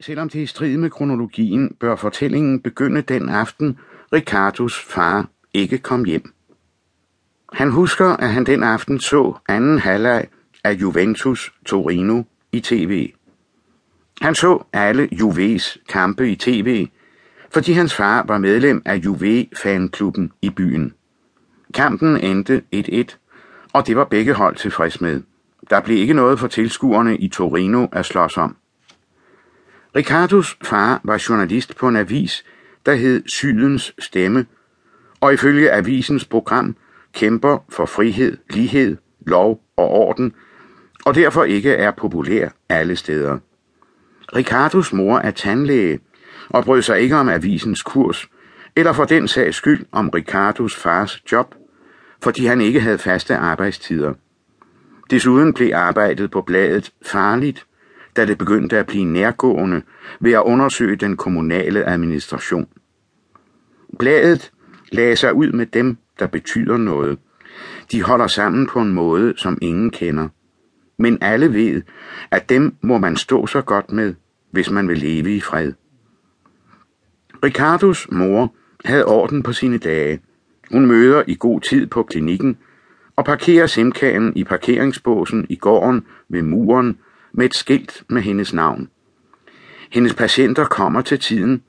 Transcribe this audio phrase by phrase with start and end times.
[0.00, 3.78] Selvom det er i strid med kronologien, bør fortællingen begynde den aften,
[4.12, 6.32] Ricardos far ikke kom hjem.
[7.52, 10.26] Han husker, at han den aften så anden halvleg
[10.64, 13.12] af Juventus Torino i tv.
[14.20, 16.88] Han så alle Juves kampe i tv,
[17.50, 20.92] fordi hans far var medlem af Juve-fanklubben i byen.
[21.74, 23.04] Kampen endte 1-1,
[23.72, 25.22] og det var begge hold tilfreds med.
[25.70, 28.56] Der blev ikke noget for tilskuerne i Torino at slås om.
[29.96, 32.44] Ricardos far var journalist på en avis,
[32.86, 34.46] der hed Sydens Stemme,
[35.20, 36.76] og ifølge avisens program
[37.12, 40.32] kæmper for frihed, lighed, lov og orden,
[41.04, 43.38] og derfor ikke er populær alle steder.
[44.36, 46.00] Ricardos mor er tandlæge
[46.48, 48.28] og brød sig ikke om avisens kurs,
[48.76, 51.54] eller for den sags skyld om Ricardos fars job,
[52.22, 54.14] fordi han ikke havde faste arbejdstider.
[55.10, 57.66] Desuden blev arbejdet på bladet farligt,
[58.20, 59.82] da det begyndte at blive nærgående
[60.20, 62.68] ved at undersøge den kommunale administration.
[63.98, 64.52] Bladet
[64.92, 67.18] lagde sig ud med dem, der betyder noget.
[67.92, 70.28] De holder sammen på en måde, som ingen kender.
[70.98, 71.82] Men alle ved,
[72.30, 74.14] at dem må man stå så godt med,
[74.50, 75.72] hvis man vil leve i fred.
[77.44, 80.20] Ricardos mor havde orden på sine dage.
[80.70, 82.58] Hun møder i god tid på klinikken
[83.16, 86.98] og parkerer simkagen i parkeringsbåsen i gården ved muren
[87.32, 88.88] med et skilt med hendes navn.
[89.90, 91.62] Hendes patienter kommer til tiden,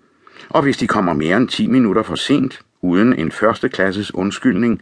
[0.49, 4.81] og hvis de kommer mere end 10 minutter for sent, uden en førsteklasses undskyldning,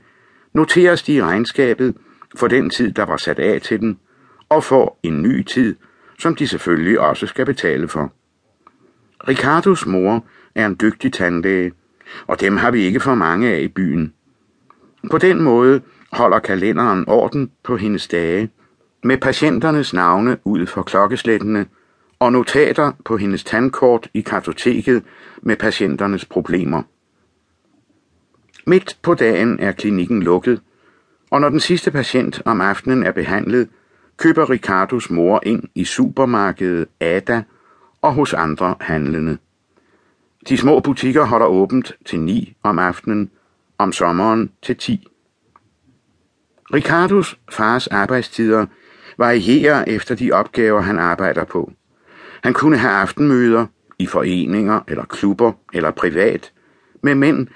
[0.53, 1.95] noteres de i regnskabet
[2.35, 3.99] for den tid, der var sat af til den,
[4.49, 5.75] og får en ny tid,
[6.19, 8.13] som de selvfølgelig også skal betale for.
[9.27, 11.71] Ricardos mor er en dygtig tandlæge,
[12.27, 14.13] og dem har vi ikke for mange af i byen.
[15.11, 18.49] På den måde holder kalenderen orden på hendes dage,
[19.03, 21.65] med patienternes navne ud for klokkeslættene
[22.19, 25.03] og notater på hendes tandkort i kartoteket
[25.41, 26.83] med patienternes problemer.
[28.67, 30.61] Midt på dagen er klinikken lukket,
[31.29, 33.69] og når den sidste patient om aftenen er behandlet,
[34.17, 37.43] køber Ricardos mor ind i supermarkedet Ada
[38.01, 39.37] og hos andre handlende.
[40.49, 43.31] De små butikker holder åbent til 9 om aftenen,
[43.77, 45.07] om sommeren til 10.
[46.73, 48.65] Ricardos fars arbejdstider
[49.19, 51.71] varierer efter de opgaver, han arbejder på.
[52.43, 53.65] Han kunne have aftenmøder
[53.99, 56.51] i foreninger eller klubber eller privat
[57.03, 57.47] med mænd,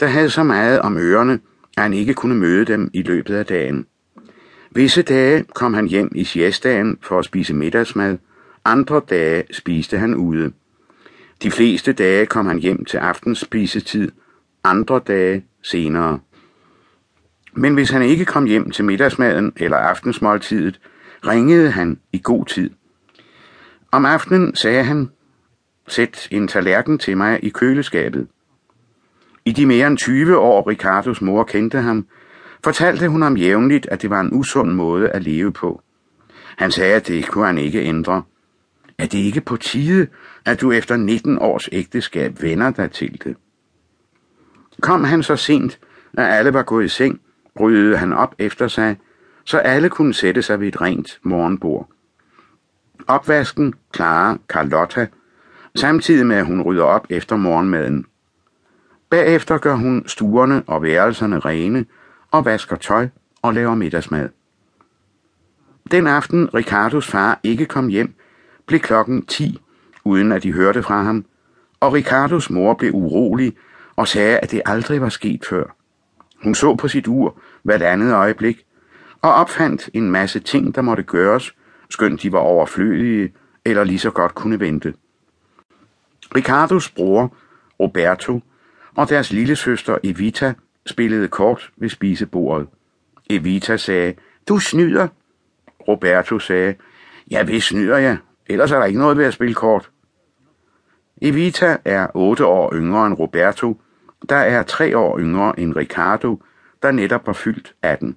[0.00, 1.40] der havde så meget om ørerne,
[1.76, 3.86] at han ikke kunne møde dem i løbet af dagen.
[4.70, 8.18] Visse dage kom han hjem i siestaen for at spise middagsmad,
[8.64, 10.52] andre dage spiste han ude.
[11.42, 14.12] De fleste dage kom han hjem til aftenspisetid,
[14.64, 16.18] andre dage senere.
[17.52, 20.80] Men hvis han ikke kom hjem til middagsmaden eller aftensmåltidet,
[21.26, 22.70] ringede han i god tid.
[23.90, 25.10] Om aftenen sagde han,
[25.88, 28.28] sæt en tallerken til mig i køleskabet.
[29.44, 32.06] I de mere end 20 år Ricardos mor kendte ham,
[32.64, 35.82] fortalte hun ham jævnligt, at det var en usund måde at leve på.
[36.56, 38.22] Han sagde, at det kunne han ikke ændre.
[38.98, 40.06] Er det ikke på tide,
[40.44, 43.36] at du efter 19 års ægteskab vender dig til det?
[44.80, 45.78] Kom han så sent,
[46.18, 47.20] at alle var gået i seng,
[47.60, 48.96] ryddede han op efter sig,
[49.44, 51.88] så alle kunne sætte sig ved et rent morgenbord.
[53.06, 55.06] Opvasken klarer Carlotta,
[55.74, 58.06] samtidig med at hun rydder op efter morgenmaden.
[59.10, 61.84] Bagefter gør hun stuerne og værelserne rene
[62.30, 63.08] og vasker tøj
[63.42, 64.28] og laver middagsmad.
[65.90, 68.14] Den aften Ricardos far ikke kom hjem,
[68.66, 69.58] blev klokken 10,
[70.04, 71.24] uden at de hørte fra ham,
[71.80, 73.56] og Ricardos mor blev urolig
[73.96, 75.64] og sagde, at det aldrig var sket før.
[76.42, 78.66] Hun så på sit ur hvert andet øjeblik,
[79.22, 81.54] og opfandt en masse ting, der måtte gøres,
[81.90, 83.32] skønt de var overflødige
[83.64, 84.94] eller lige så godt kunne vente.
[86.34, 87.34] Ricardos bror,
[87.80, 88.40] Roberto,
[88.94, 90.54] og deres lille søster Evita
[90.86, 92.68] spillede kort ved spisebordet.
[93.30, 94.14] Evita sagde,
[94.48, 95.08] du snyder.
[95.88, 96.74] Roberto sagde,
[97.30, 98.16] ja, hvis snyder jeg,
[98.46, 99.90] ellers er der ikke noget ved at spille kort.
[101.22, 103.80] Evita er otte år yngre end Roberto,
[104.28, 106.42] der er tre år yngre end Ricardo,
[106.82, 108.16] der netop var fyldt 18.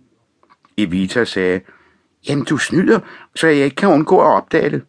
[0.77, 1.61] Evita sagde,
[2.27, 2.99] jamen du snyder,
[3.35, 4.83] så jeg ikke kan undgå at opdage det.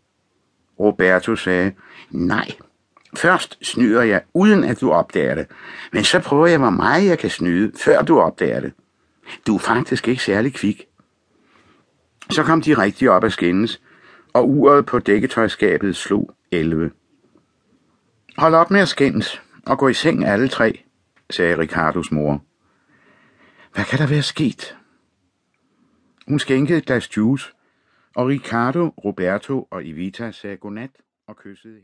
[0.81, 1.73] Roberto sagde,
[2.11, 2.53] nej,
[3.17, 5.47] først snyder jeg, uden at du opdager det,
[5.93, 8.73] men så prøver jeg, hvor meget jeg kan snyde, før du opdager det.
[9.47, 10.87] Du er faktisk ikke særlig kvik.
[12.31, 13.81] Så kom de rigtig op af skændes,
[14.33, 16.91] og uret på dækketøjskabet slog 11.
[18.38, 20.83] Hold op med at skændes, og gå i seng alle tre,
[21.31, 22.44] sagde Ricardos mor.
[23.75, 24.77] Hvad kan der være sket?
[26.28, 27.52] Hun skænkede et glas juice,
[28.17, 30.90] og Ricardo, Roberto og Evita sagde godnat
[31.26, 31.75] og kyssede.